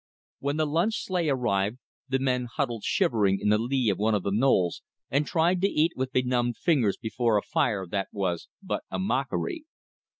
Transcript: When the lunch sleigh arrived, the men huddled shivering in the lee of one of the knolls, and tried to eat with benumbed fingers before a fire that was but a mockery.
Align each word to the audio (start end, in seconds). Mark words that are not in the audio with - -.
When 0.39 0.57
the 0.57 0.65
lunch 0.65 1.03
sleigh 1.05 1.29
arrived, 1.29 1.77
the 2.09 2.17
men 2.17 2.45
huddled 2.51 2.81
shivering 2.83 3.39
in 3.39 3.49
the 3.49 3.59
lee 3.59 3.91
of 3.91 3.99
one 3.99 4.15
of 4.15 4.23
the 4.23 4.31
knolls, 4.33 4.81
and 5.11 5.27
tried 5.27 5.61
to 5.61 5.69
eat 5.69 5.91
with 5.95 6.11
benumbed 6.11 6.57
fingers 6.57 6.97
before 6.97 7.37
a 7.37 7.43
fire 7.43 7.85
that 7.85 8.07
was 8.11 8.49
but 8.63 8.81
a 8.89 8.97
mockery. 8.97 9.63